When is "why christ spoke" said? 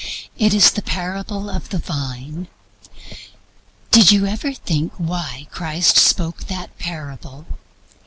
4.97-6.45